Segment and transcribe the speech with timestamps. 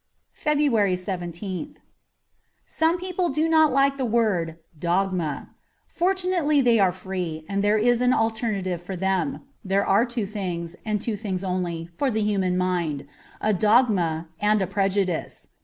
[0.33, 1.75] ''52 FEBRUARY 17th
[2.65, 5.51] SOME people do not like the word * dogma.'
[5.85, 9.41] Fortunately they are free, and there is an alternative for them.
[9.63, 13.05] There are two things, and two things only, for the human mind—
[13.41, 15.49] a dogma and a prejudice.